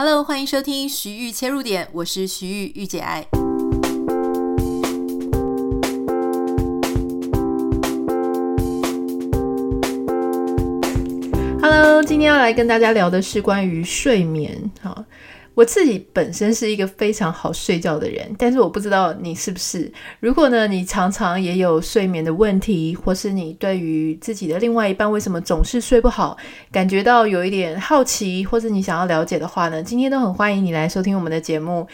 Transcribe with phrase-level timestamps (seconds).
[0.00, 3.26] Hello，欢迎收听徐玉切入点，我是徐玉玉姐爱。
[11.60, 14.70] Hello，今天要来跟大家聊的是关于睡眠。
[14.80, 14.97] 好，
[15.58, 19.92] 我自己本身是一个非常好睡觉的人，但是我不知道你是不是。
[20.20, 26.36] 如果呢，你常常也有睡眠的问题，或是你对于自己的另外一半为什么总是睡不好，
[26.70, 31.88] 感觉到有一点好奇，或是你想要了解的话呢，今天都很欢迎你来收听我们的节目。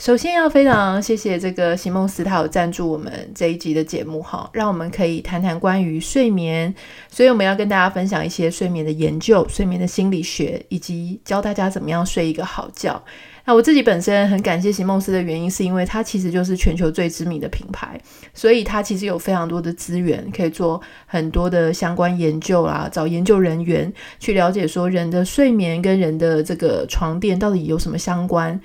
[0.00, 6.74] 首先要非常谢谢这个席梦思，他有赞助我们这一集的节目哈，让我们可以谈谈关于睡眠，
[7.10, 13.02] 所以我们要跟大家分享一些睡眠的研究、睡眠的心理学，以及教大家怎么样睡一个好觉。
[13.44, 18.00] 那我自己本身很感谢席梦思的原因，是因为它其实就是全球最知名的品牌，
[18.32, 28.58] 所以它其实有非常多的资源可以做很多的相关研究啦，找研究人员去了解说人的睡眠跟人的这个床垫到底有什么相关。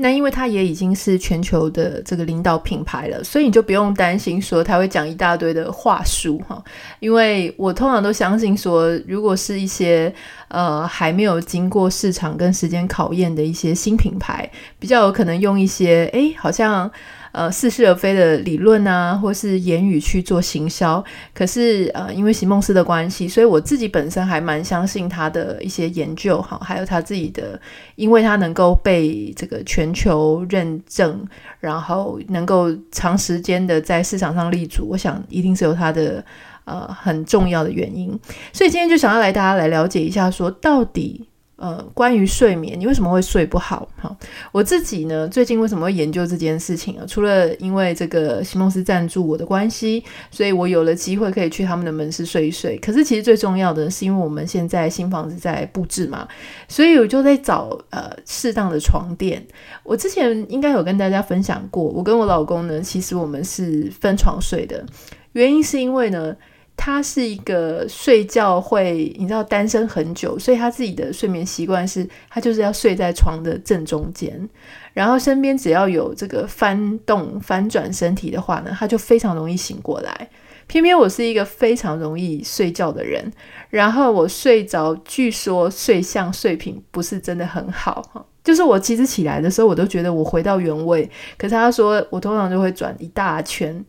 [0.00, 6.62] 那因为它也已经是全球的这个领导品牌了，所以你就不用担心说他会讲一大堆的话术哈。
[7.00, 10.12] 因为我通常都相信说，如果是一些
[10.48, 16.90] 呃还没有经过市场跟时间考验的一些新品牌，比较有可能用一些诶好像。
[17.32, 27.60] 呃，似是而非的理论啊，或是言语去做行销，可是呃，因为席梦思的关系，所以我自己本身还蛮相信他的一些研究哈，还有他自己的，
[27.96, 31.24] 因为他能够被这个全球认证，
[31.60, 36.24] 然后能够长时间的在市场上立足，我想一定是有他的
[36.64, 38.18] 呃很重要的原因，
[38.52, 41.27] 所以今天就想要来大家来了解一下，说到底。
[41.58, 43.88] 呃，关于睡眠，你为什么会睡不好？
[44.00, 44.16] 哈，
[44.52, 47.04] 我自己呢，最近为什么会研究这件事情啊？
[47.04, 52.78] 除了因为这个席梦思赞助我的关系，所以我有了机会可以去他们的门市睡一睡。
[52.78, 56.28] 可是其实最重要的是，因为我们现在新房子在布置嘛，
[56.68, 59.44] 所以我就在找呃适当的床垫。
[59.82, 64.86] 我之前应该有跟大家分享过，我跟我老公呢，其实我们是分床睡的，
[65.32, 66.36] 原因是因为呢。
[66.80, 74.48] 他是一个睡觉会，你知道单身很久，所以他自己的睡眠习惯是，他就是要睡在床的正中间，
[74.94, 80.30] 然后身边只要有这个翻动、翻转身体的话呢，他就非常容易醒过来。
[80.68, 83.30] 偏偏我是一个非常容易睡觉的人，
[83.70, 93.84] 然后我睡着，据说睡相、睡品不是真的很好， 就是我其实起来的时候，我都觉得我回到原位，可是他说我通常就会转一大圈。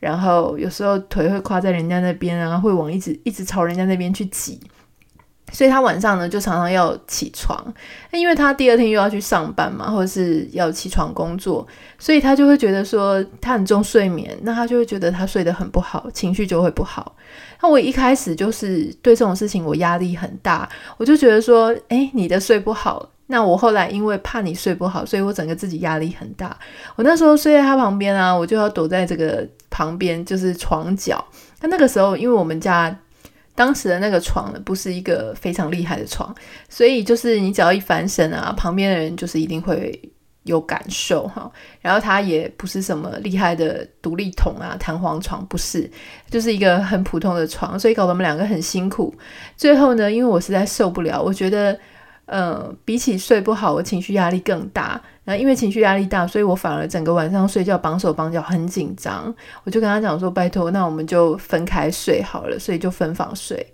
[0.00, 4.60] 然后有时候腿会跨在人家那边啊，会往一直一直朝人家那边去挤，
[5.52, 7.74] 所以他晚上呢就常常要起床，
[8.12, 11.66] 因为他第二天又要去上班嘛，或者是要起床工作，
[11.98, 17.16] 所以他就会觉得说他很重睡眠，那他就会觉得他睡得很不好，情绪就会不好。
[17.60, 23.10] 那我一开始就是对这种事情我压力很大，我就觉得说，诶，你的睡不好。
[23.30, 26.58] 那我后来因为怕你睡不好，所以我整个自己压力很大。
[26.96, 31.22] 我那时候睡在他旁边啊，我就要躲在这个旁边，就是床角。
[31.60, 32.98] 那那个时候，因为我们家
[33.54, 36.34] 当时的那个床，不是一个非常厉害的床，
[36.70, 40.00] 所以就是你只要一翻身啊，旁边的人就是一定会
[40.44, 41.52] 有感受哈。
[41.82, 45.90] 然后它也不是什么厉害的独立桶啊、弹簧床，不是，
[46.30, 49.14] 就是一个很普通的床，所以搞得我们两个很辛苦。
[49.54, 51.78] 最后呢，因为我实在受不了，我觉得。
[52.28, 55.00] 呃，比起睡不好，我情绪压力更大。
[55.24, 59.34] 然后因为情绪压力大，所以我反而整个晚上睡觉绑手绑脚，很紧张。
[59.64, 63.66] 我就跟他讲说：“拜托，那我们就分开睡好了。”所以就分房睡。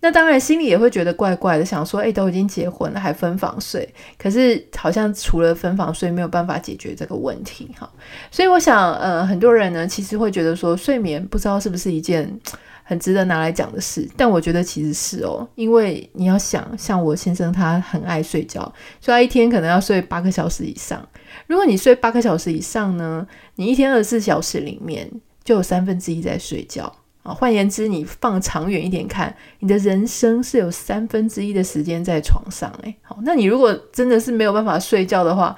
[0.00, 7.90] 那当然心里也会觉得怪怪的，想说：“诶，都已经结婚了，还分房睡？”可是好像除了分房睡，没有办法解决这个问题哈。
[8.30, 12.38] 所以我想，呃，很多人呢，其实会觉得说，睡眠不知道是不是一件。
[12.88, 18.62] 很值得拿来讲的事，但我觉得其实是哦，因为你要想，像我先生他很爱睡觉，
[18.98, 21.06] 所以他一天可能要睡八个小时以上。
[21.46, 23.26] 如果你睡八个小时以上呢，
[23.56, 25.06] 你一天二十四小时里面
[25.44, 26.90] 就有三分之一在睡觉
[27.22, 27.34] 啊。
[27.34, 32.72] 换言之，你放长远一点看，你的人生是有三分之一的时间在床上。
[32.84, 35.54] 诶，好，那你如果真的是没有办法睡觉的话，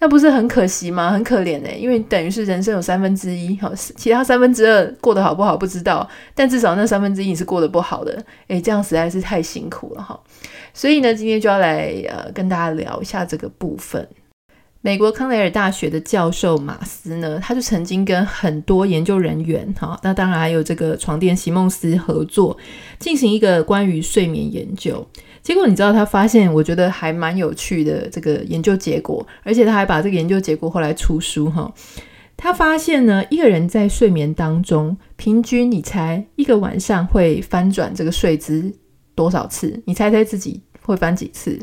[0.00, 1.10] 那不是很可惜吗？
[1.10, 10.18] 很可怜欸，因为等于是人生有三分之一，好，其他三分之二过得好不好不知道，但至少那三分之一你是过得不好的，诶，这样实在是太辛苦了哈。
[10.74, 14.06] 所以呢，今天就要来呃跟大家聊一下这个部分。
[14.82, 22.54] 美国康奈尔大学的教授马斯呢，他就曾经跟很多研究人员，哈，那当然还有这个床垫席梦思合作，
[22.98, 25.06] 进行一个关于睡眠研究。
[25.44, 31.70] 结果你知道他发现，我觉得还蛮有趣的这个研究结果，而且他还把这个研究结果后来出书，哈。
[32.34, 38.72] 他发现呢，一个人在睡眠当中，平均你猜一个晚上会翻转这个睡姿
[39.14, 39.82] 多少次？
[39.84, 41.58] 你猜猜自己会翻几次？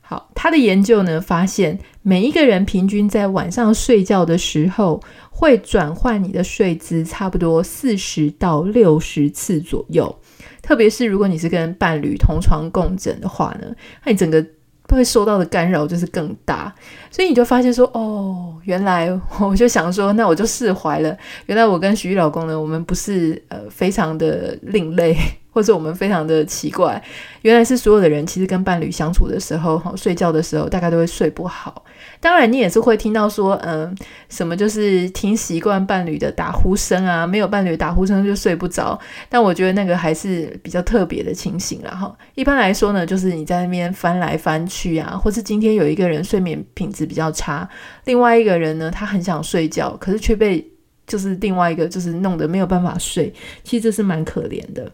[0.00, 10.18] 好，他的研究呢发现，每一个人平均在晚上睡觉的时候，会转换你的睡姿差不多四十到六十次左右。
[10.62, 13.66] 特别是如果你是跟伴侣同床共枕的话呢，
[14.04, 14.44] 那你整个
[14.88, 16.74] 会受到的干扰就是更大。
[17.10, 21.16] 所以你就发现说，哦，原来我就想说，那我就释怀了。
[21.46, 25.16] 原来我跟徐玉老公呢，我们不是呃非常的另类。
[25.50, 27.02] 或者我们非常的奇怪，
[27.42, 31.84] 原来是所有的人其实跟伴侣相处的时候，哈，睡觉的时候大概都会睡不好。
[32.20, 33.92] 当然，你也是会听到说，嗯，
[34.28, 38.98] 什么就是听习惯伴侣的打呼声啊，没有伴侣打呼声就睡不着。
[39.28, 42.16] 但我觉得那个还是比较特别的情形了，哈。
[42.34, 47.68] 一般来说呢，就是你在那边翻来翻去啊，或是今天有一个人睡眠品质比较差，
[48.04, 50.64] 另外一个人呢，他很想睡觉，可是却被
[51.06, 53.32] 就是另外一个就是弄得没有办法睡，
[53.64, 54.90] 其实这是蛮可怜的。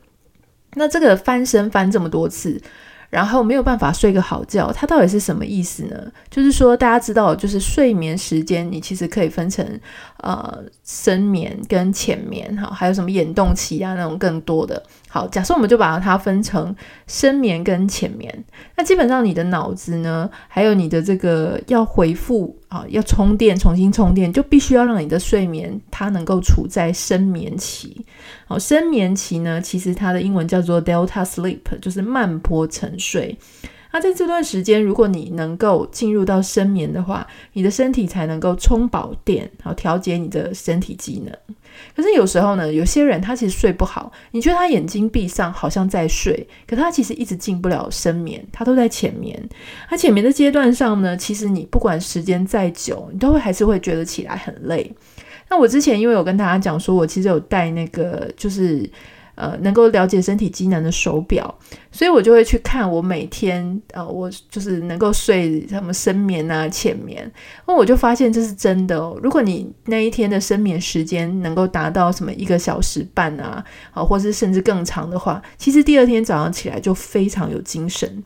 [0.74, 2.60] 那这个翻身翻这么多次，
[3.10, 5.96] 然后没有办法睡个好觉，它到底是什么意思呢？
[6.30, 9.64] 就是说，大家知道，就是睡眠时间，你其实可以分成
[10.24, 14.82] 呃深眠跟浅眠，哈，还有什么眼动期啊那种更多的。
[15.08, 16.74] 好，假设我们就把它分成
[17.06, 18.44] 深眠跟浅眠。
[18.74, 28.04] 那基本上你的脑子呢，还有你的这个要回复啊，要充电，重新充电，就必须要让你的睡眠它能够处在深眠期。
[28.46, 33.38] 好，深眠期呢，其实它的英文叫做 Delta Sleep，就是慢波沉睡。
[33.94, 41.32] 那在这段时间，如果你能够进入到深眠的话，你的身体才能够充饱电，好调节你的身体机能。
[41.94, 49.40] 可是有时候呢，有些人他其实睡不好，你觉得他眼睛闭上好像在睡，可他其实一直进不了深眠，他都在浅眠。
[49.88, 54.92] 他浅眠的阶段上呢，其实你不管时间再久，你都会还是会觉得起来很累。
[55.48, 58.90] 那我之前因为我跟大家讲说，我其实有带那个就是。
[59.34, 61.52] 呃，能够了解身体机能的手表，
[61.90, 67.30] 所以我就会去看我每天，呃，我就是能够睡什么深眠啊、浅眠，
[67.66, 69.18] 那我就发现这是真的哦。
[69.22, 78.22] 如果你那一天的深眠时间能够达到什么一个小时半啊，啊，或是甚至更长的话，其实第二天早上起来就非常有精神。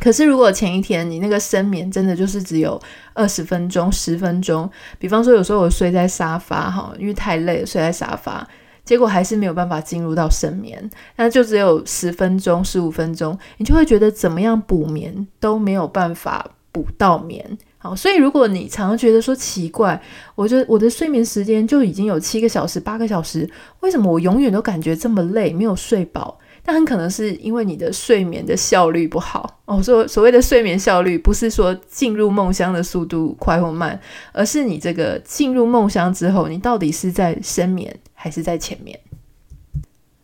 [0.00, 2.80] 可是如果前一天你那个深眠真的就是只有
[3.14, 8.46] 二十分钟、十分钟，比方说有时候我睡在沙发哈，因为太累了，睡在沙发。
[8.88, 17.58] 结果还是没有办法进入到深眠，那就只有十分钟、十五分钟，你就会觉得怎么样补眠都没有办法补到眠。
[17.76, 20.00] 好，所以如果你常常觉得说奇怪，
[20.34, 23.46] 我觉得我的睡眠时间就已经有七个小时、八个小时，
[23.80, 26.38] 为什么我永远都感觉这么累，没有睡饱？
[26.64, 29.82] 那很可能是因为你的睡眠的效率不好哦。
[29.82, 34.00] 所所谓的睡眠效率，不是说进入梦乡的速度快或慢，
[34.32, 38.98] 而是你这个进入梦乡之后，你到底是在深眠还是在前面？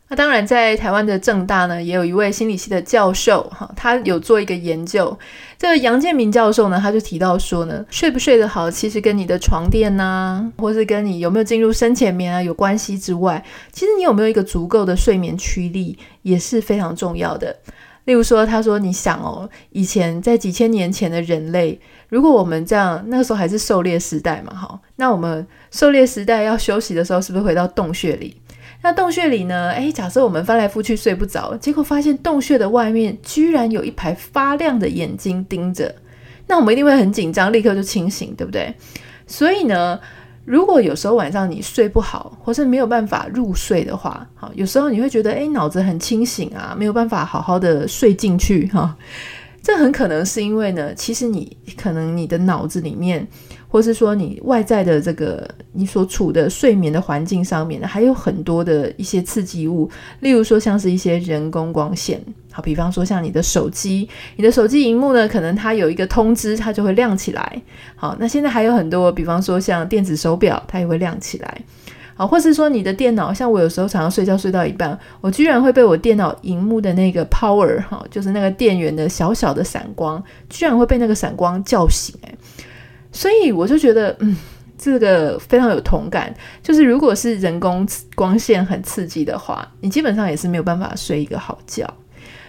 [0.09, 5.17] 那当然，在台湾的政大呢，也有一位心理系的教授，哈，他有做一个研究。
[5.57, 13.43] 这个杨建明教授呢，他就提到说呢，睡不睡得好，其实跟你的床垫呐、或是跟你有没有进入深浅眠啊有关系之外，
[13.73, 17.57] 其实你有没有一个足够的睡眠驱力也是非常重要的。
[18.05, 21.81] 例如说，他说，你想哦，以前在几千年前的人类，
[22.15, 28.41] 如果我们这样，那个时候还是狩猎时代嘛，哈，那我们狩猎时代要休息的时候，是不是回到洞穴里？
[28.83, 29.71] 那洞穴里呢？
[29.73, 35.93] 诶，假设我们翻来覆去睡不着，结果发现洞穴的外面居然有一排发亮的眼睛盯着，
[36.47, 38.73] 那我们一定会很紧张，立刻就清醒，对不对？
[39.27, 39.99] 所以呢，
[40.45, 48.97] 如果有时候晚上你睡不好，或是没有办法入睡的话，好，有时候你会觉得诶，脑子很清醒啊，没有办法好好的睡进去哈。
[49.65, 53.27] 这很可能是因为呢，其实你可能你的脑子里面。
[53.67, 59.91] 或是说你外在的这个你所处的睡眠的环境上面呢，还有很多的一些刺激物，
[60.21, 67.63] 例如说像是一些人工光线，好，比方说像你的手机，你的手机荧幕呢，可能它有一个通知，它就会亮起来。
[67.97, 71.61] 好，那现在还有很多，比方说像电子手表，它也会亮起来。
[72.17, 82.39] 啊，或是说你的电脑，像我有时候常常睡觉睡到一半，我居然会被我电脑荧幕的那个 power，哈，就是那个电源的小小的闪光，居然会被那个闪光叫醒，欸，
[83.11, 84.37] 所以我就觉得，嗯，
[84.79, 86.33] 这个非常有同感。
[86.63, 91.89] 就是如果是人工光线很刺激的话，你基本上也是没有办法睡一个好觉。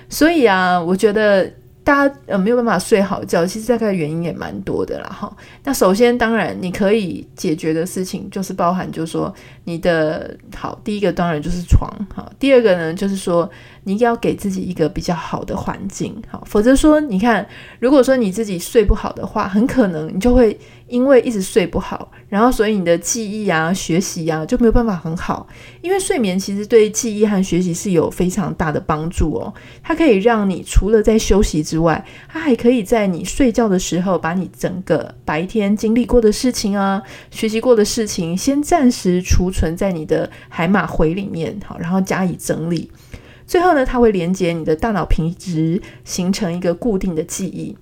[0.08, 1.52] 所以啊，我觉得
[1.86, 5.08] 大家呃没有办法睡好觉，其实大概原因也蛮多的啦。
[5.08, 5.32] 哈，
[5.64, 9.34] 那首先当然你可以解决的事情就是包含，就是说
[9.66, 11.90] 你的好，第一个当然就是床。
[12.14, 13.48] 好，第二个呢就是说
[13.88, 17.48] 你要给自己一个比较好的环境，好，否则说，你看，
[17.80, 25.48] 如果说你自己睡不好的话，很可能你就会因为一直睡不好，然后所以你的记忆啊、学习啊就没有办法很好。
[25.82, 37.00] 因为睡眠其实对记忆和学习是有非常大的帮助哦，它可以让你除了在休息之外，它还可以在你睡觉的时候，把你整个白天经历过的事情啊、
[37.30, 42.90] 学习过的事情，先暂时储存在你的海马回里面，好，然后加以整理。
[43.46, 47.76] 最后呢，它会连接你的大脑皮质，形成一个固定的记忆。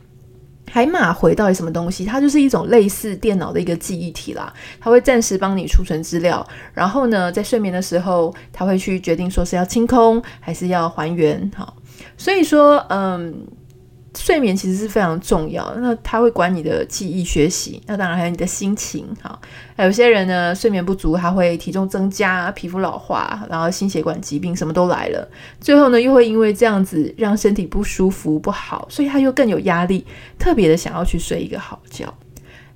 [0.70, 2.04] 海马回到底什么东西？
[2.04, 4.52] 它就是一种类似电脑的一个记忆体啦。
[4.80, 11.52] 它会暂时帮你储存资料，然后呢，在睡眠的时候，它会去决定说是要清空还是要还原。
[11.56, 11.76] 好，
[12.18, 13.46] 所以说，嗯。
[14.16, 19.08] 睡眠其实是非常重要，那它会管你的记忆、学习，那当然还有你的心情。
[19.22, 19.40] 哈，
[19.78, 25.28] 有些人呢，睡眠不足，他会体重增加、皮肤老化，然后心血管疾病什么都来了。
[25.60, 30.06] 最后呢，又会因为这样子让身体不舒服、不好，所以他又更有压力，
[30.38, 32.14] 特别的想要去睡一个好觉。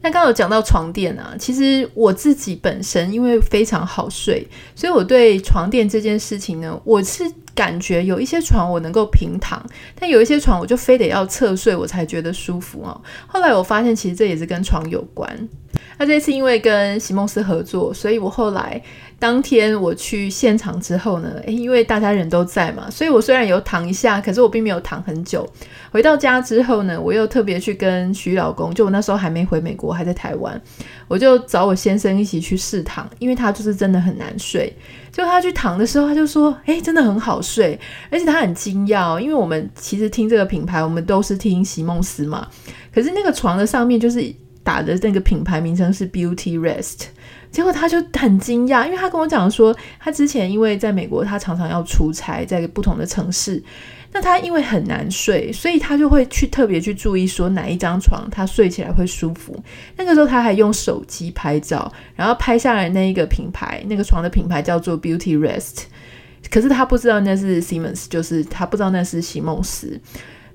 [0.01, 7.31] 那刚刚有讲到床垫啊，其实我自己本身因为非常好睡，所以我对床垫这件事情呢，我是。
[7.57, 9.65] 感觉有一些床我能够平躺，
[9.99, 13.01] 但有一些床我就非得要侧睡，我才觉得舒服哦。
[13.25, 15.27] 后来我发现，其实这也是跟床有关。
[15.97, 18.81] 那这次因为跟席梦思合作，所以我后来
[19.17, 25.47] 当天我去现场之后呢，诶，因为大家人都在嘛，所以我虽然有躺一下，可是我并没有躺很久。
[25.91, 30.61] 回到家之后呢，我又特别去跟徐老公，就我那时候还没回美国，还在台湾，
[31.07, 34.71] 我就找我先生一起去试躺，因为他就是真的很难睡。
[35.11, 37.79] 就他去躺的时候，他就说：“诶，真的很好睡。”
[38.11, 42.47] 而且他很惊讶，因为我们其实听这个品牌，我们都是听席梦思嘛。
[42.93, 44.21] 可是那个床的上面就是
[44.67, 47.05] 打的那个品牌名称是 Beauty Rest，
[47.49, 53.63] 结果他就很惊讶，因为他跟我讲说，他之前因为在美国，他常常要出差，在不同的城市。
[54.11, 59.57] 那他因为很难睡，所以他就会去特别去注意说哪一张床他睡起来会舒服。
[59.95, 65.83] 那个时候他还用手机拍照，然后拍下来那一个品牌，那个床的品牌叫做 Beauty Rest。
[66.49, 69.97] 可是他不知道那是 Siemens，就是他不知道那是席梦思。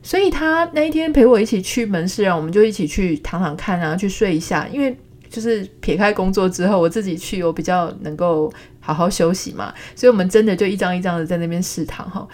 [0.02, 4.66] 所以他那一天陪我一起去门市啊，我们就一起去躺躺看啊，去睡一下。
[4.72, 4.96] 因为
[5.30, 9.72] 就是撇开工作之后，我自己去，我比较能够好好休息嘛。
[9.94, 12.26] 所以我们真的就一张一张的在那边试躺哈。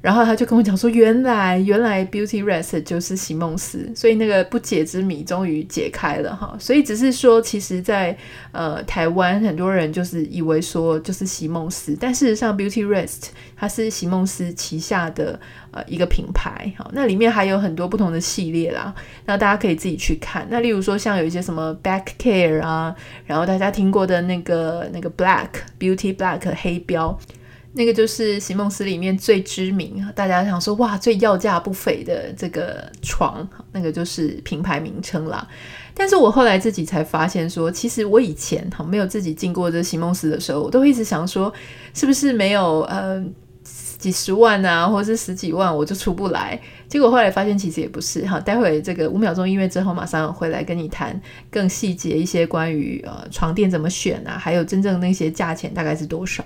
[0.00, 6.56] 然后他就跟我讲说，原来原来 Beauty Rest 就是席梦思，所以那个不解之谜终于解开了哈。
[6.60, 8.16] 所以只是说，其实在，
[8.52, 15.38] 呃台湾很多人就是以为说就是席梦思，但事实上 Beauty Rest 它是席梦思旗下的
[15.72, 16.88] 呃一个品牌哈。
[16.92, 18.94] 那里面还有很多不同的系列啦，
[19.26, 20.46] 那大家可以自己去看。
[20.48, 22.94] 那例如说像有一些什么 Back Care 啊，
[23.26, 25.48] 然后大家听过的那个那个 Black
[25.80, 27.18] Beauty Black 黑标。
[27.74, 35.46] 那个就是席梦思里面最知名，大家想说哇，最要价不菲的这个床，那个就是品牌名称啦。
[35.94, 41.52] 但是我后来自己才发现说，其实我以前哈没有自己进过这席梦思的时候，我都一直想说，
[41.92, 43.22] 是不是没有呃
[43.64, 46.58] 几十万啊，或者是十几万我就出不来？
[46.88, 48.40] 结果后来发现其实也不是哈。
[48.40, 51.20] 待会这个五秒钟音乐之后，马上回来跟你谈
[51.50, 56.42] 更细节一些关于呃床垫怎么选啊，还有真正那些价钱大概是多少。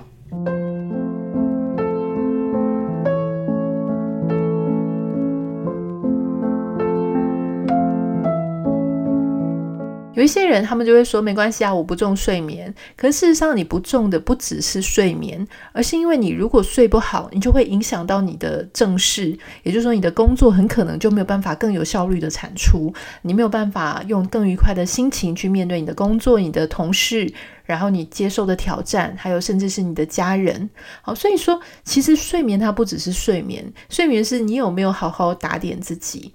[10.23, 12.73] 有一些人，他们就会说没关系啊，我不重睡眠。
[12.97, 27.29] 可是事实上，你不重的不只是睡眠，而是因为你如果睡不好，你就会影响到你的正事，也就是说，你的工作很可能就没有办法更有效率的产出，你没有办法用更愉快的心情去面对你的工作、你的同事。
[27.65, 30.69] 然后你接受的挑战，还有甚至是你的家人，
[31.01, 36.33] 好，所以说其实睡眠它不只是睡眠，睡眠是你有没有好好打点自己。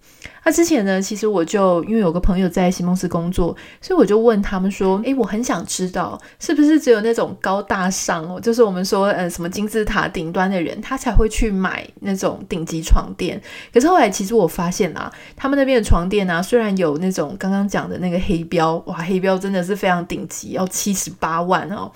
[0.48, 13.42] 那之前呢，其实我就因为有个朋友在席梦思工作，所以我就问他们说，诶，我很想知道是不是只有那种高大上哦，就是我们说呃什么金字塔顶端的人，他才会去买那种顶级床垫。
[13.74, 21.92] 可是后来其实我发现啊，他们那边的床垫啊，虽然有那种刚刚讲的那个黑标，哇，黑标真的是非常顶级，要七十八万哦，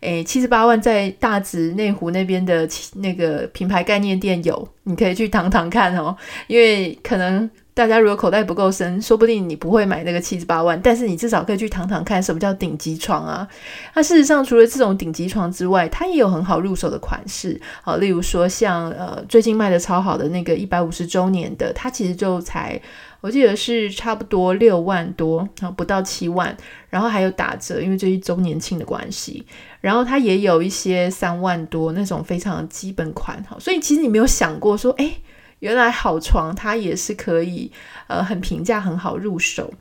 [0.00, 6.14] 诶，七十八万在大直内湖那边的那个品牌概念店有，你可以去躺躺看哦，
[6.46, 13.46] 因为可能大家如果口袋不够深，说不定你不会买那个七十八万，但是你至少可以去躺躺看什么叫顶级床啊。
[13.94, 22.80] 那事实上，除了这种顶级床之外，它也有很好入手的款式，好，例如说像呃最近卖的超好的那个一百五十周年的，它其实就才。
[23.20, 26.56] 我记得是差不多六万多，啊，不到七万，
[26.88, 29.44] 然后还有打折，因为这一周年庆的关系，
[29.80, 35.16] 然后它也有一些三万多那种非常基本款，哈，所以其实你没有想过说，诶，
[35.60, 37.70] 原来好床它也是可以，
[38.06, 39.72] 呃，很平价很好入手，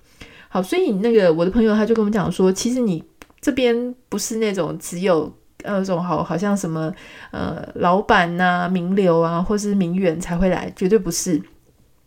[0.50, 3.03] 好，所以那个我的朋友他就跟我们讲说，其实你
[3.41, 5.36] 这边不是那种只有。
[5.67, 6.94] 那种好好像什么
[7.32, 11.41] 呃老板呐、啊、名流啊，或是名媛才会来，绝对不是。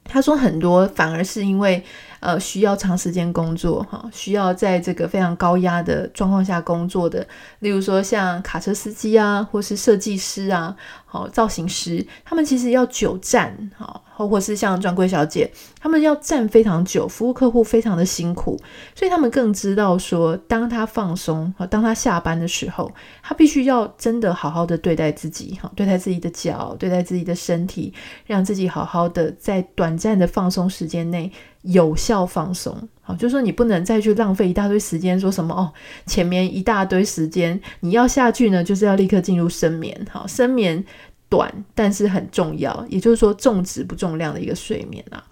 [0.04, 1.82] 他说很多反而是因为
[2.20, 7.26] 呃需要长时间工作哈，需要在这个非常高压的状况下工作的，
[7.60, 14.02] 例如说像卡车司机啊，或是设计师啊，好造型师，他们其实要久站哈。
[14.18, 15.48] 或或是像专柜小姐，
[15.80, 18.60] 他们要站非常久，服务客户非常的辛苦，
[18.92, 27.94] 所以他们更知道说，当他放松，当他下班的时候，他必须要真的好好的对待自己，哈，对待自己的脚，对待自己的身体，
[28.26, 31.30] 让自己好好的在短暂的放松时间内
[31.62, 35.72] 有效放松，好，就是说你不能再去浪费一大堆时间，说什么哦，
[36.06, 40.84] 前面一大堆时间你要下去呢，就是要立刻进入深眠，好，深眠。
[41.30, 45.22] 短，但是很重要，也就是说重质不重量的一个睡眠啊。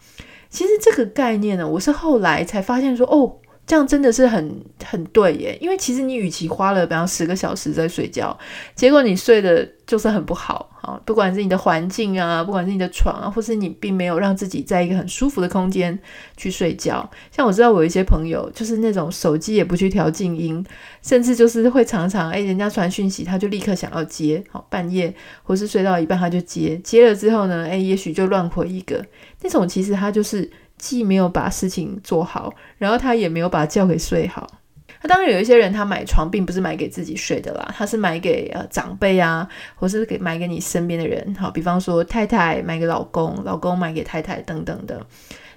[0.51, 3.37] 其实这个概念呢，我是后来才发现说，哦。
[3.67, 8.39] 这样真的是很很对耶，因为其实你与其花了比方十个小时在睡觉，
[8.77, 15.99] 结果你睡的就是很不好啊，不管是你的环境啊，不管是你的床啊，或是你并没有让自己在一个很舒服的空间
[16.37, 17.11] 去睡觉。
[17.33, 20.65] 像我知道我有一些朋友，就是那种手机也不去调静音，
[21.03, 29.05] 甚至就是会常常诶，人家传讯息他就立刻想要接，好，半夜或是睡到一半他就接，接了之后呢，诶，也许就乱回一个，
[29.43, 30.49] 那种其实他就是。
[30.79, 34.47] 既没有把事情做好，然后他也没有把觉给睡好。
[35.03, 41.35] 那当然有一些人，他买床并不是买给自己睡的啦，他是买给呃长辈啊，或是给买给你身边的人。
[41.35, 45.05] 好，比方说太太买给老公，老公买给太太等等的。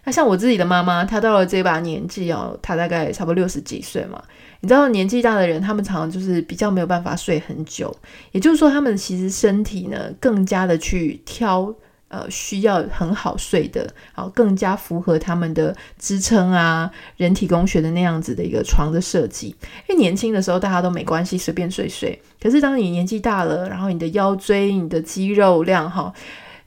[0.04, 4.22] 那像我自己的妈妈，她到了这把年纪哦，她大概差不多六十几岁嘛。
[4.62, 7.96] 你知道年纪大的人，他们常常就是比较没有办法睡很久，
[8.32, 11.74] 也就是说，他们其实身体呢更加的去挑。
[12.10, 13.82] 呃，需要很好睡的，
[14.16, 19.56] 然后更加符合他们的支撑啊，人体工学的那样子的一个床的设计。
[19.88, 22.20] 因为年轻的时候大家都没关系，随便睡睡。
[22.42, 26.12] 可是当你年纪大了，然后你的腰椎、你的肌肉量哈，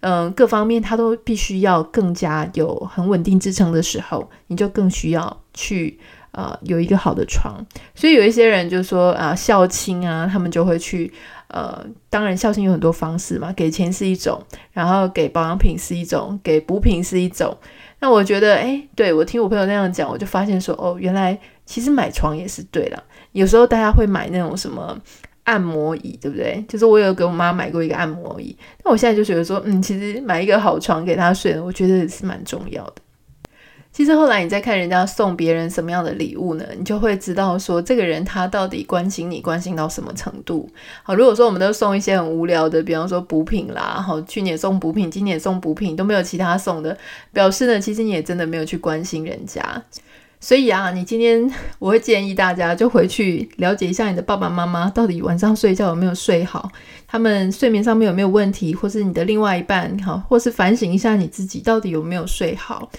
[0.00, 5.98] 嗯、各方面它都必须要更加有很稳定支撑的时候，你就更需要去
[6.30, 7.60] 呃有一个好的床。
[7.96, 11.12] 所以有一些人就说啊，孝亲啊，他们就会去。
[11.52, 17.56] 呃，当然孝心有很多方式嘛，给钱是一种，然后给保养品是一种，给补品是一种。
[18.00, 23.00] 那我觉得，诶，对，我听我朋友那样讲，我就发现说，哦，原来其实买床也是对的。
[23.32, 24.98] 有时候大家会买那种什么
[25.44, 26.64] 按摩椅，对不对？
[26.66, 33.01] 就是我有给我妈买过一个按摩椅，那我现在就觉得说，嗯，其实买一个好床给她睡，我觉得是蛮重要的。
[34.02, 40.68] 其实后来你再看人家送别人什么样的礼物呢，你就会知道说这个人他到底关心你关心到什么程度。
[41.04, 46.98] 好，如果说我们都送一些很无聊的，比方说补品啦，好，去年送补品，今年送补品都没有其他送的，
[47.32, 49.62] 表示呢，其实你也真的没有去关心人家。
[50.40, 56.68] 所以啊，你今天我会建议大家就回去了解一下你的爸爸妈妈到底晚上睡觉有没有睡好，
[57.06, 62.90] 他们睡眠上面有没有问题，或是你的另外一半，好，或是反省一下你自己到底有没有睡好。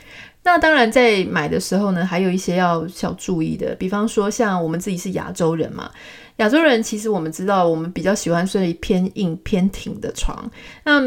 [0.46, 5.90] 那当然，在买的时候呢，还有一些要小注意的，比方说像我们自己是亚洲人嘛，
[6.38, 10.52] 亚洲人其实我们知道，我们比较喜欢睡偏硬偏挺的床。
[10.84, 11.02] 那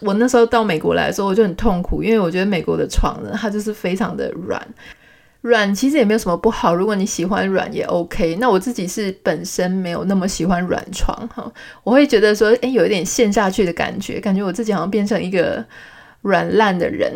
[0.00, 4.66] 我那时候到美国来的时候，我就很痛苦，因为我觉得美国的床呢，它就是非常的软，
[5.42, 8.36] 软其实也没有什么不好，如果你喜欢软也 OK。
[8.36, 11.52] 那我自己是本身没有那么喜欢软床哈，
[11.84, 15.62] 我会觉得说，诶，有一点陷下去的感觉，感觉我自己好像变成一个
[16.22, 17.14] 软烂的人。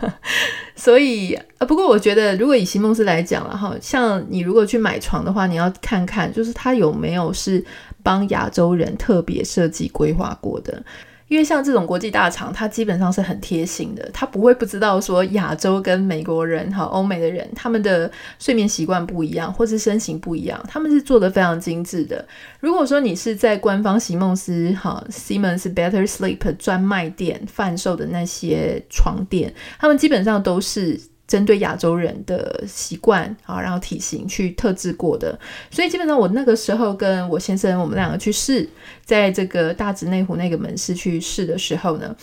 [0.76, 7.64] 所以，呃，不过我觉得，如果以席梦思来讲了哈，像你如果去买床的话，你要看看，就是它有没有是
[8.02, 10.82] 帮亚洲人特别设计规划过的。
[11.28, 22.24] 因为像这种国际大厂，它基本上是很贴心的，它不会不知道说亚洲跟美国人哈、欧美的人他们的睡眠习惯不一样，或是身形不一样，他们是做的非常精致的。
[22.60, 31.00] 如果说你是在官方席梦思哈 Siemens Better Sleep 专卖店贩售的那些床垫，他们基本上都是。
[31.26, 35.36] 针对亚洲人的习惯啊，然后体型去特制过的，
[35.70, 38.68] 所以基本上我那个时候跟我先生我们两个去试，
[39.04, 42.14] 在这个大直内湖那个门市去试的时候呢，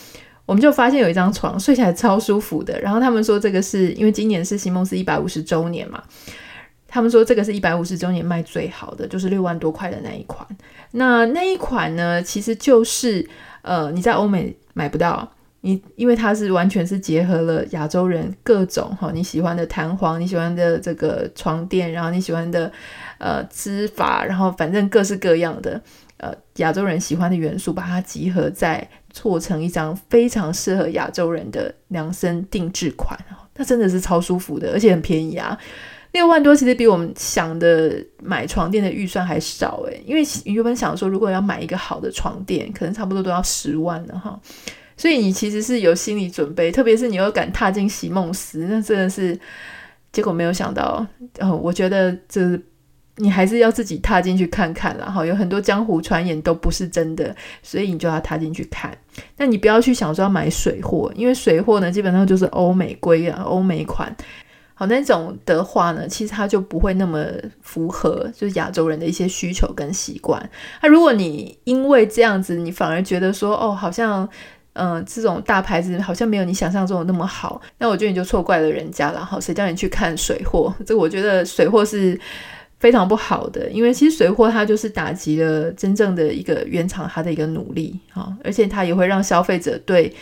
[0.46, 2.80] 我们就发现有一张床睡起来超舒服的。
[2.80, 6.02] 然后他们说这个是因为今年是席梦思一百五十周年嘛，
[6.88, 10.46] 他们说这个是一百五十周年卖最好的，就是六万多块的那一款。
[10.92, 13.28] 那那一款呢，其实就是
[13.60, 15.30] 呃你在欧美买不到。
[15.64, 22.70] 你因为它是完全是结合了亚洲人各种哈你喜欢的弹簧，你喜欢的这个床垫，然后你喜欢的
[23.16, 25.80] 呃织法，然后反正各式各样的
[26.18, 33.18] 呃亚洲人喜欢的元素，把它集合在做成一张非常适合亚洲人的量身定制款，
[33.56, 35.58] 那真的是超舒服的，而且很便宜啊。
[36.12, 44.38] 六万多其实比我们想的买床垫的预算还少诶，因为原本想说如果要买一个好的床垫，可能差不多都要十万了哈，
[44.96, 49.38] 所以你其实是有心理准备，特别是你又敢踏进席梦思，那真的是
[50.12, 51.06] 结果没有想到，
[51.38, 52.58] 嗯，我觉得这
[53.16, 58.96] 你还是要自己踏进去看看啦哈，有很多江湖传言都不是真的，所以你就要踏进去看，
[59.36, 64.14] 那你不要去想说要买水货，因为水货呢基本上就是欧美规啊，欧美款。
[64.76, 67.24] 好，那种的话呢，其实它就不会那么
[67.62, 70.50] 符合就是亚洲人的一些需求跟习惯。
[70.82, 74.28] 那如果你因为这样子，你反而觉得说，哦，好像，
[74.74, 79.24] 嗯、这种大牌子好像没有你想象中的那么好，那我觉得你就错怪了人家了。
[79.24, 80.74] 哈，谁叫你去看水货？
[80.86, 82.18] 这我觉得水货是
[82.78, 90.12] 非常不好的，因为其实水货它就是打击了真正的一个原厂它的一个努力哈，而且它也会让消费者对，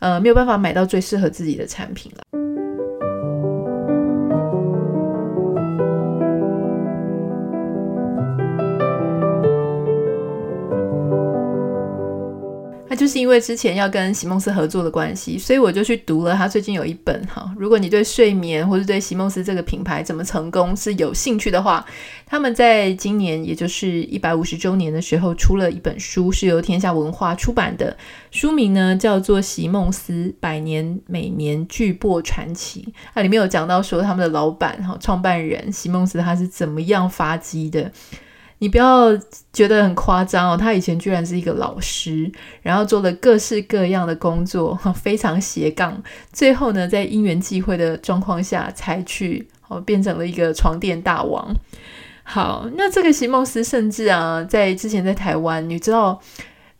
[0.00, 2.41] 呃，没有办法买到最适合自己的产品了。
[12.92, 17.50] 那就是因为之前要跟席梦思合作的关系，所以我就去读了他最近有一本哈。
[17.56, 21.82] 如果你对睡眠或者对席梦思这个品牌怎么成功是有兴趣的话，
[22.26, 27.96] 他们在今年也就是一百五十周年的时候出了一本书，是由天下文化出版的，
[28.30, 32.82] 书名呢叫做《席梦思百年美眠巨擘传奇》。
[33.14, 37.90] 它里面有讲到说他们的老板哈创办人席梦思他是怎么样发迹的。
[38.62, 39.10] 你不要
[39.52, 42.30] 觉得很夸张哦，他以前居然是一个老师，
[42.62, 46.00] 然后做了各式各样的工作，非常斜杠。
[46.32, 51.52] 最后呢，在因缘际会的状况下，才去哦变成了一个床垫大王。
[52.22, 56.22] 好，那这个席梦思甚至啊，在之前在台湾，你知道。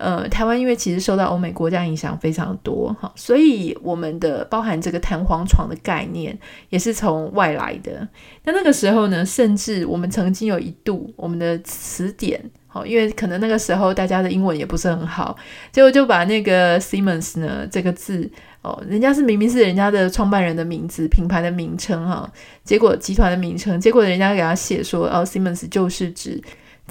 [0.02, 6.36] 呃，台湾因为其实受到欧美国家影响非常多哈，所以我们的包含这个弹簧床的概念
[6.70, 8.06] 也是从外来的。
[8.42, 15.36] 那那个时候呢，甚至我们曾经有一度，我们的词典，好，因为可能那个时候大家的英文也不是很好，
[15.70, 18.28] 结果就把那个 Siemens 呢这个字
[18.62, 22.28] 哦，人家是明明是人家的创办人的名字、品牌的名称哈，
[22.64, 26.42] 结果集团的名称，结果人家给他写说哦，Siemens 就是指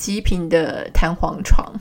[0.02, 1.72] 极品的弹簧床。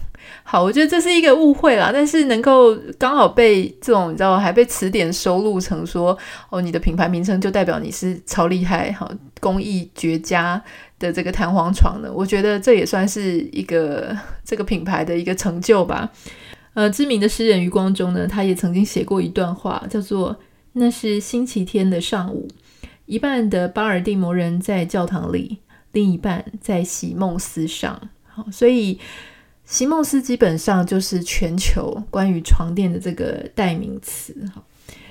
[0.44, 6.16] 好，我觉得这是一个误会啦，但是能够刚好被这种你知道还被词典收录成说
[6.50, 10.62] 哦，你的品牌名称就代表你是超厉害哈，工艺绝佳
[10.98, 16.11] 的这个弹簧床呢，我觉得这也算是一个这个品牌的一个成就吧。
[16.74, 20.37] 呃，知名的诗人余光中呢，他也曾经写过一段话，叫做
[20.74, 22.46] “那是星期天的上午，
[23.06, 25.59] 一半的巴尔的摩人在教堂里，
[25.92, 28.00] 另一半在席梦思上”。
[28.26, 28.98] 好，所以。
[29.62, 34.35] 席梦思基本上就是全球关于床垫的这个代名词，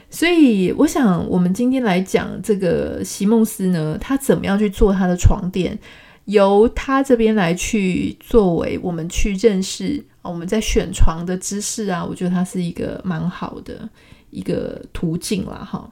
[0.09, 5.79] 所以我想我们今天来讲这个席梦思呢，他怎么样去做他的床垫，
[6.25, 13.87] 由他这边来去作为我们去认识我们在选床的知识啊，我觉得它是一个蛮好的
[14.29, 15.89] 一个途径啦，哈。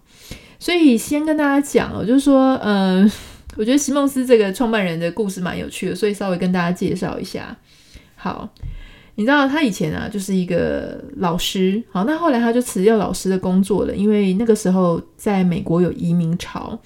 [0.59, 3.09] 所以先跟大家讲，就是说，嗯，
[3.57, 7.57] 我觉得席梦思这个创办人的故事蛮有趣的，所以稍微跟大家介绍一下。
[8.15, 8.47] 好，
[9.15, 16.79] 你知道他以前啊就是一个老师，好，那后来他就辞掉老师的工作了，因为那个时候在美国有移民潮，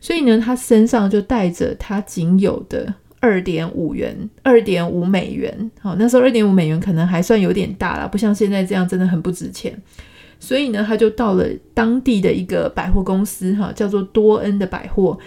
[0.00, 9.80] 所以呢，他身上就带着他仅有的二点五元、二点五美元，好，那时候二点五美元可能还算有点大了，不像现在这样真的很不值钱，
[10.40, 15.18] 所以呢，他就到了当地的一个百货公司，哈，叫做多恩的百货，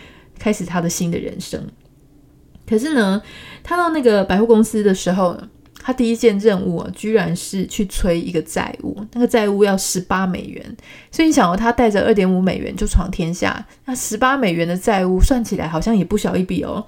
[0.42, 1.64] 开始他的新的人生。
[2.68, 3.22] 可是呢，
[3.62, 5.38] 他到那个百货公司的时候，
[5.84, 10.78] 他第一件任务啊，居然是去催一个债务，那个债务要十八美元。
[11.12, 16.84] 所以你想哦，他带着二点五美元就闯天下，那十八美元的债务算起来好像也不小一笔哦。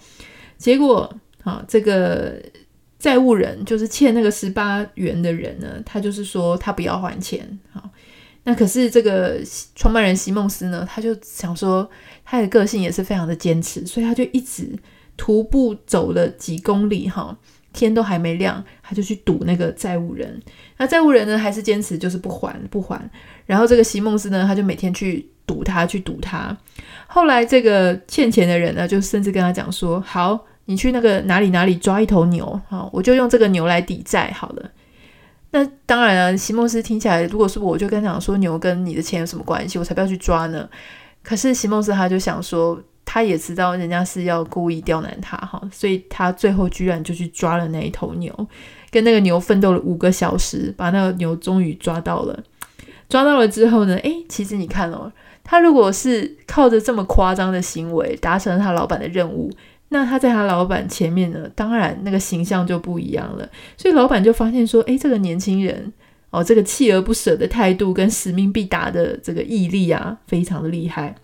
[0.57, 1.13] 结果
[1.43, 2.41] 啊，这个
[2.97, 7.59] 债务人就是欠那个十八元的人呢，他就是说他不要还钱。
[7.73, 7.89] 好，
[8.45, 9.41] 那可是这个
[9.75, 11.89] 创办人席梦思呢，他就想说
[12.23, 14.77] 他的个性也是非常的坚持，所以他就一直。
[15.15, 17.37] 徒步走了几公里，哈，
[17.71, 20.41] 天都还没亮，他就去堵那个债务人。
[20.77, 22.99] 那债务人呢，还是坚持就是不还不还。
[23.45, 26.57] 然后这个席梦思呢，他就每天去堵他，去堵他。
[27.05, 34.71] 后来这个欠钱的人呢，就甚至跟他讲说：“好，你去那个哪里哪里抓一头牛，好，我就用这个牛来抵债好了。”
[35.53, 39.77] 那当然了，席梦思听起来，如果是，我就跟他讲说，牛跟你的钱有什么关系？
[39.77, 40.67] 我才不要去抓呢。
[41.23, 48.47] 可是席梦思他就想说，他也知道人家是要故意刁难他哈，所以他最后居然就去抓了那一头牛，
[48.91, 52.43] 跟那个牛奋斗了五个小时，把那个牛终于抓到了。
[53.09, 55.11] 抓到了之后呢，诶，其实你看哦，
[55.43, 59.51] 他如果是靠着这么夸张的行为达成了他老板的任务。
[59.89, 63.47] 那他在他老板前面呢，当然那个形象就不一样了。
[63.77, 65.93] 所以老板就发现说，诶，这个年轻人
[66.33, 71.15] 哦，这个锲而不舍的态度跟使命必达的这个毅力啊，非常的厉害。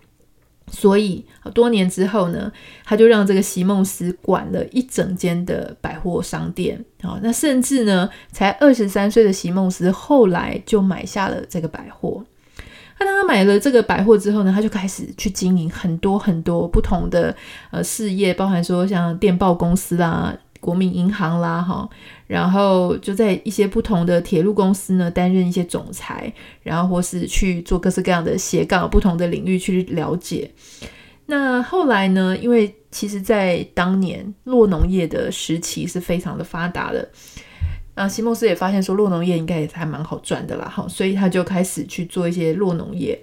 [0.70, 2.52] 所以多年之后呢，
[2.84, 7.18] 他就让这个席梦思管了一整间的百货商店啊。
[7.24, 12.24] 那甚至呢，才二十三岁的席梦思后来就买下了这个百货。
[13.00, 17.34] 那当他买了这个百货之后呢，他就开始去经营很多很多不同的
[17.72, 21.88] 呃事业，包含说像电报公司啦、国民银行啦，哈，
[22.30, 30.48] 然后就在一些不同的铁路公司呢担任一些总裁，然后或是去做各式各样的斜杠，不同的领域去了解。
[31.26, 37.08] 那后来呢，因为其实在当年洛农业的时期是非常的发达的。
[37.96, 43.20] 啊，席梦思也发现说，洛农业应该也还蛮好赚的啦，哈，所以他就开始去做一些洛农业。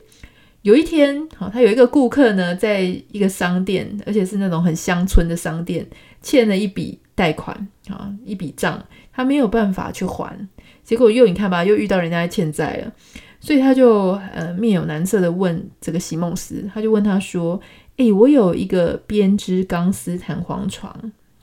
[0.63, 5.87] 有一天，好，他有一个顾客呢，在一个商店，而且是那种很乡村的商店，
[6.21, 10.47] 欠了一笔贷款啊，一笔账，他没有办法去还，
[10.83, 12.93] 结果又你看吧，又遇到人家欠债了，
[13.39, 17.59] 所以他就呃面有难色的问这个席梦思，他就问他说
[17.97, 20.93] ：“诶，我有一个编织钢丝弹簧床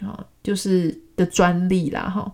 [0.00, 2.32] 啊，就是的专利啦，哈。”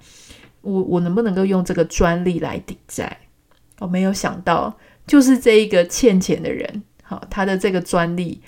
[0.61, 3.16] 我我能不能够用这个专利来抵债？
[3.79, 4.76] 我没有想到，
[5.07, 8.42] 就是这一个欠钱的人，好，他的这个专利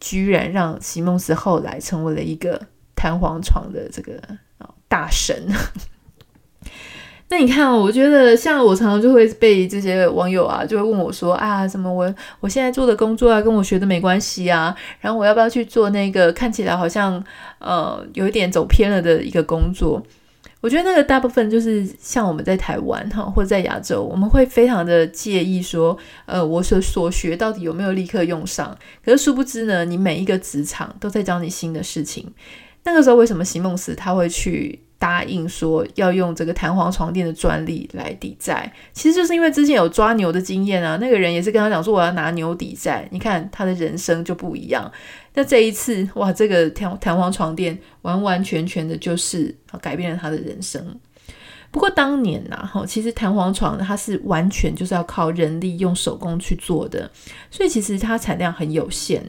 [0.00, 2.58] 居然让席梦思后来成为了一个
[3.06, 4.20] 弹簧床的这个
[4.88, 5.46] 大神。
[7.28, 17.22] 那你看，我觉得像我常常就会被这些网友啊，就会问我说啊，什么我我现在做的工作啊，跟我学的没关系啊，然后我要不要去做那个看起来好像
[17.60, 20.02] 呃有一点走偏了的一个工作？
[20.62, 28.76] 我觉得那个大部分就是像我们在台湾哈，或者在亚洲，我们会非常的介意说，呃，我所所学到底有没有立刻用上？
[29.04, 32.32] 可是殊不知呢，你每一个职场都在教你新的事情。
[32.86, 34.80] 那个时候为什么席梦思他会去？
[34.98, 40.96] 答应说要用这个弹簧床垫的专利来抵债，其实就是因为之前有抓牛的经验啊。
[40.98, 44.90] 那个人也是跟他讲说我要拿牛抵债，你看他的人生就不一样。
[45.34, 50.98] 那这一次哇，这个弹弹簧床垫完完全全的就是改变了他的人生。
[51.70, 57.10] 不过当年呐，哈，其实弹簧床它是完全就是要靠人力用手工去做的，
[57.50, 59.22] 所以其实它产量很有限。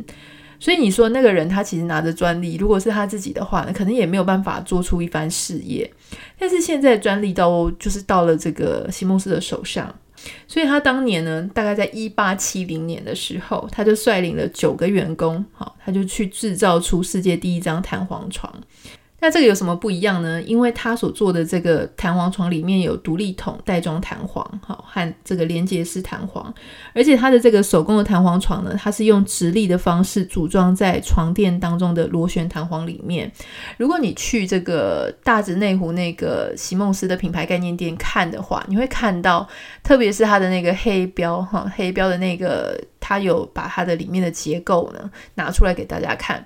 [0.60, 5.90] 所以你说那个人他其实拿着专利，如果是他自己的话，那可能也没有办法做出一番事业。
[6.40, 9.94] 但是现在专利都就是到了这个席梦思的手上，
[10.48, 18.52] 所以他当年呢，大概在一八七零年的时候，他就率领了九个员工，好，他就去制造出世界第一张弹簧床。
[19.20, 20.40] 那这个有什么不一样呢？
[20.44, 26.54] 因为他所做的这个弹簧床里面有独立筒袋装弹簧，好，和这个连接式弹簧，
[26.94, 33.32] 而且它的这个手工的弹簧床呢，它是用直立的方式组装在床垫当中的螺旋弹簧里面。
[33.78, 39.48] 如果你去这个大直内湖那个席梦思的品牌概念店看的话，你会看到，
[39.84, 46.46] 特别是它的那个黑标哈，黑标的那个，它有把它的里面的结构呢拿出来给大家看。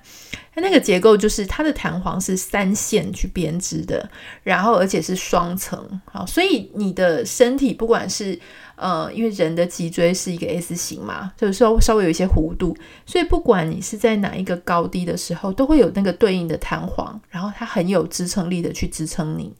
[0.54, 4.08] 它那个结构就是它的弹簧是三线去编织的，
[4.44, 8.38] 然后而且是双层，好，所以你的身体不管是
[8.76, 19.50] 呃，因为人的脊椎是一个 S 型嘛，就是稍稍微有一些弧度，所以不管你是在哪一个高低的时候，都会有那个对应的弹簧，然后它很有支撑力的去支撑你。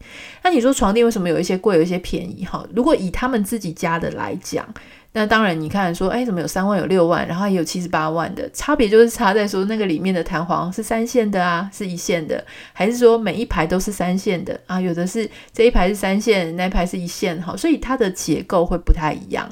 [0.44, 2.44] 那你说床垫为什么有一些贵，有一些便宜？
[2.44, 4.68] 哈，如果以他们自己家的来讲。
[5.14, 14.80] 那当然，你看说，哎，怎么有三万有六万，然后也有七十八万的差别，就是差在说那个里面的弹簧是三线的啊，是一线的，还是说每一排都是三线的啊？
[14.80, 19.46] 有的是这一排是三线，那一排是一线，好，所以它的结构会不太一样。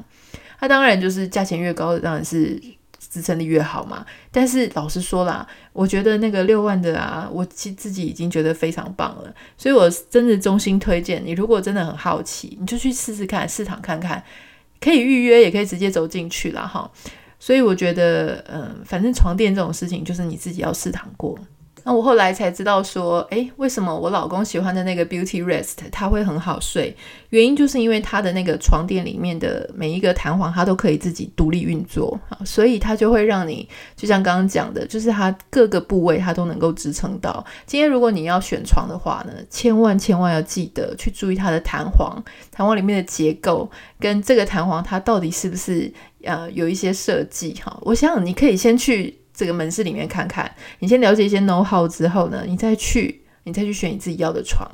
[0.60, 2.58] 那当然就是价钱越高的，当然是
[2.98, 4.06] 支撑力越好嘛。
[4.30, 14.24] 但是老实说啦，我觉得那个六万的啊，我其自己已经觉得非常棒了，所以我真的衷心推荐你，如果真的很好奇，你就去试试看，市场看看。
[14.80, 16.90] 可以预约，也可以直接走进去了哈。
[17.38, 21.38] 所以我觉得，嗯，反正床垫这种事情，就是你自己要试躺过。
[21.84, 26.94] 那我后来才知道说，诶，为什么我老公喜欢的那个 Beauty Rest 它会很好睡？
[27.30, 37.44] 原因就是因为它的那个床垫里面的每一个弹簧，它都可以自己独立运作，所以它就会让你就像刚刚讲的，就是它各个部位它都能够支撑到。
[37.66, 45.92] 今天如果你要选床的话呢，千万千万要记得去注意它的弹簧，弹簧里面的结构跟这个弹簧它到底是不是
[46.24, 47.78] 呃有一些设计哈。
[47.82, 49.19] 我想你可以先去。
[49.40, 54.70] 这个门市里面看看，你先了解一些 know how 之后呢，你再去，你再去选你自己要的床。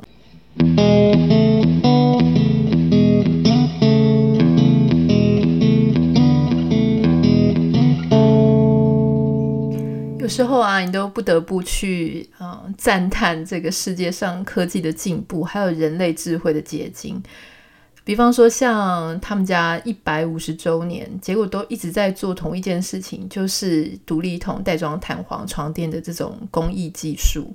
[10.19, 17.23] 有时候啊，你都不得不去啊、呃、赞叹这个世界上科技的进步，还有人类智慧的结晶。
[18.07, 27.53] 比方说，像他们家一百五十周年，结果都一直在做同一件事情，就是独立筒袋装弹簧床垫的这种工艺技术。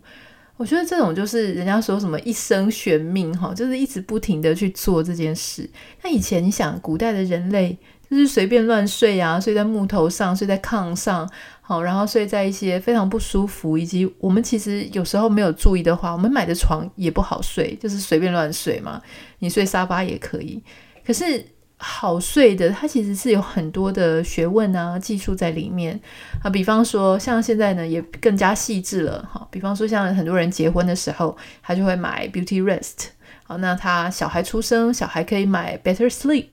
[0.57, 5.69] 我觉得这种就是人家说什么一生悬命哈，就是一直不停的去做这件事。
[6.03, 7.77] 那以前你想，古代的人类
[8.09, 11.31] 就是随便乱睡啊，睡在木头上，睡在炕上。
[11.71, 19.01] 好，然后睡在一些非常不舒服，以及我们其实有时候没有注意的话，我们买的床也不好睡，就是随便乱睡嘛。
[19.39, 20.61] 你睡沙发也可以，
[21.07, 21.45] 可是
[21.77, 25.97] 好睡的，它其实是有很多的学问啊、技术在里面
[26.43, 26.49] 啊。
[26.49, 29.25] 比方说，像现在呢，也更加细致了。
[29.31, 33.11] 哈，比方说，像很多人结婚的时候，他就会买 Beauty Rest。
[33.43, 36.49] 好，那他小孩出生，小孩可以买 Better Sleep。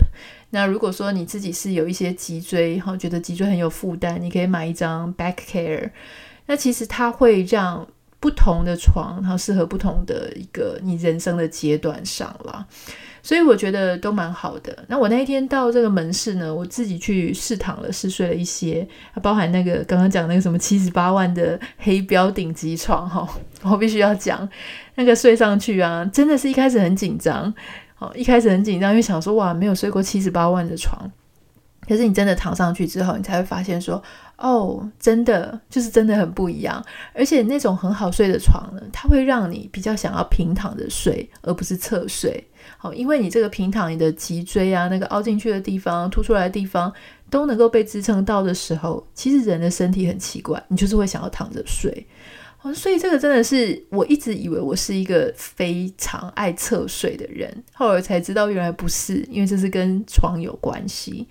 [0.50, 5.90] 那如果说你自己是有一些脊椎哈，觉得脊椎很有负担，你可以买一张 Back Care。
[6.46, 7.86] 那其实它会让
[8.18, 12.66] 不同的床，然后适合不同的一个你人生的阶段上了，
[13.22, 14.84] 所以我觉得都蛮好的。
[14.88, 18.88] 那我那一天到这个门市呢，我自己去试躺了，试睡了一些，
[19.22, 23.28] 包含那个刚刚讲那个什么七十八万的黑标顶级床哈，
[23.62, 24.48] 我必须要讲
[24.94, 27.54] 那个睡上去啊，真的是一开始很紧张。
[27.98, 31.10] 哦，一开始很紧张，因为想说哇，没有睡过七十八万的床。
[31.86, 34.02] 可是你真的躺上去之后，你才会发现说，
[34.36, 36.84] 哦，真的就是真的很不一样。
[37.14, 42.46] 而且那种很好睡的床呢，它会让你比较想要平躺着睡，而不是侧睡。
[42.76, 46.92] 好，因为你这个平躺，你的脊椎啊，那个凹进去的地方、凸出来的地方
[47.30, 52.06] 都能够被支撑到的时候，其实人的身体很奇怪，你就是会想要躺着睡。
[52.74, 61.26] 所以这个真的是我一直以为我是一个非常爱侧睡的人，后来才知道原来不是，因为这是跟床有关系。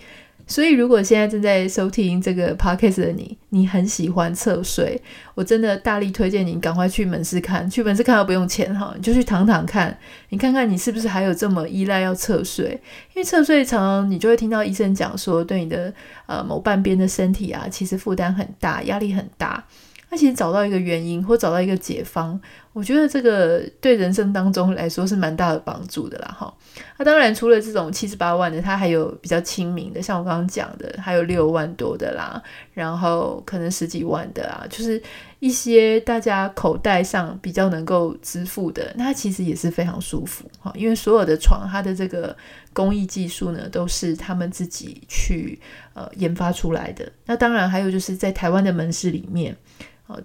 [0.50, 5.00] 所以如果现在正在收听这个 podcast 的你，你很喜欢侧睡，
[5.36, 9.96] 我真的大力推荐你赶快去门市看，去门市看都不用钱哈，你就去躺躺看，
[10.30, 12.70] 你看看你是不是还有这么依赖要侧睡，
[13.14, 15.94] 因为侧睡常常你就会听到医生讲说，对你的
[16.28, 19.66] 呃某半边的身体啊，其实负担很大，压力很大。
[20.10, 22.40] 那其实找到一个原因，或找到一个解方，
[22.72, 26.54] 我觉得这个对人生当中来说是蛮大的帮助的啦，哈。
[26.98, 32.42] 那当然除了这种七十八万的，它还有比较亲民的，像我刚刚讲的，还有六万多的啦，
[32.74, 35.02] 然后可能十几万的啊，就是
[35.40, 40.72] 一些大家口袋上比较能够支付的，那其实也是非常舒服，哈。
[40.74, 42.34] 因为所有的床，它的这个
[42.72, 45.60] 工艺技术呢，都是他们自己去
[45.94, 47.12] 呃研发出来的。
[47.26, 49.54] 那当然还有就是在台湾的门市里面。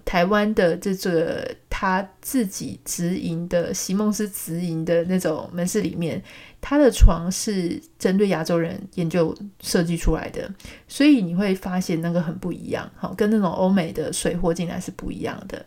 [0.05, 6.21] 台湾的这个他自己直营的席梦思直营的那种门市里面，
[6.61, 10.49] 他的床是针对亚洲人研究设计出来的，
[10.87, 15.65] 所以你会发现那个很不一样，好，跟那种欧美的水货进来是不一样的。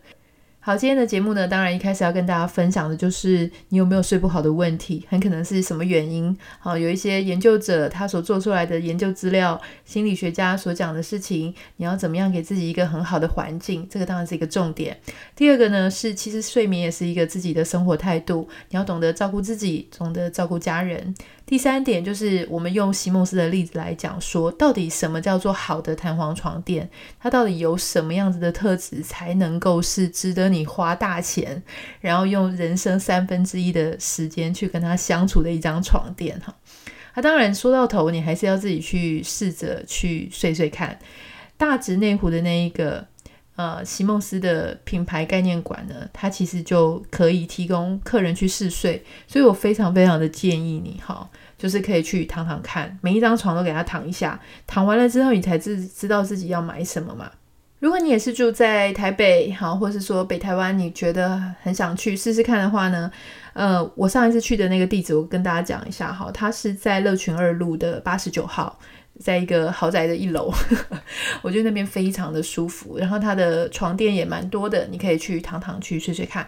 [0.67, 6.37] 好，今天的节目呢，当然一开始要跟大家分享的就是你有没有睡不好的问题，很可能是什么原因。
[6.59, 14.99] 好，有一些研究者他所做出来的研究资料，心理学家所讲的事情，你要怎么样给自己一个很好的环境，这个当然是一个重点。
[15.37, 21.15] 第二个呢，是其实睡眠也是一个自己的生活态度，你要懂得照顾自己，懂得照顾家人。
[21.45, 26.89] 第三点就是，我们用席梦思的例子来讲说，到底什么叫做好的弹簧床垫？
[27.21, 31.61] 它到底有什么样子的特质，才能够是值得你你花大钱，
[32.01, 36.39] 然后用人生三分之一的时间去跟他相处的一张床垫？
[36.39, 36.53] 哈，
[37.15, 40.97] 那当然说到头，你还是要自己去试着去睡睡看。
[41.55, 43.05] 大直内湖的那一个
[43.55, 51.29] 呃席梦思的品牌概念馆呢，它其实就可以提供客人去试睡，所以我非常非常的建议你哈。
[51.57, 57.31] 就是可以去躺躺看，每一张床都给他躺一下，躺完了之后，你才知知道自己要买什么嘛。
[57.79, 63.11] 如果你也是住在台北，好，或是说北台湾，你觉得很想去试试看的话呢，
[63.53, 68.79] 呃，我上一次去的那个地址，我跟大家讲一下哈，它是在乐群二路的八十九号。
[69.19, 70.53] 在一个豪宅的一楼，
[71.41, 72.99] 我觉得那边非常的舒服。
[72.99, 76.47] 然后它的床垫也蛮多的，你可以去躺躺去睡睡看。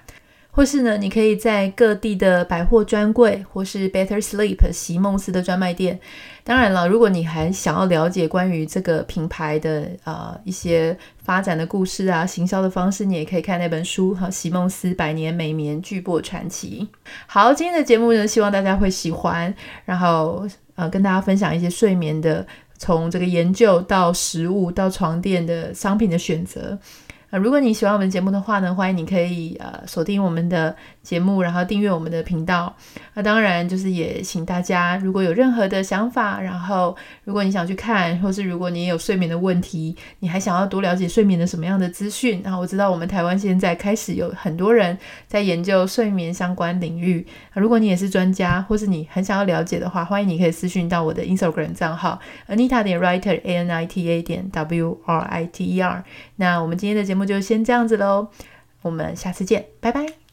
[0.52, 6.00] 或是呢，你可以在各地的百货专柜，或是 Better Sleep 席梦思的专卖店。
[6.44, 16.90] 当然了，如果你还想要了解关于这个品牌的、呃、一些发展的故事啊、行销的方式，你也可以看那本书哈，《席梦思百年美眠巨擘传奇》。
[17.28, 19.54] 好，今天的节目呢，希望大家会喜欢，
[19.86, 20.46] 然后
[20.76, 22.46] 呃跟大家分享一些睡眠的，
[22.78, 26.78] 从这个研究到食物到床垫的商品的选择。
[27.30, 32.76] 啊，如果你喜欢我们节目的话呢，欢迎你可以呃锁定我们的节目，然后订阅我们的频道。
[33.14, 44.98] 那当然就是也请大家，如果有任何的想法，然后如果你想去看，或是如果你也有睡眠的问题，你还想要多了解睡眠的什么样的资讯，然后我知道我们台湾现在开始有很多人
[45.28, 47.26] 在研究睡眠相关领域。
[47.54, 55.66] 如果你也是专家，或是你很想要了解的话，欢迎你可以私讯到我的 Instagram 账号 Anita 点 Writer A N I T A 点 W R I T
[55.66, 56.04] E R。
[56.36, 58.28] 那我们今天的节目就先这样子喽，
[58.82, 60.29] 我们下次见，拜拜。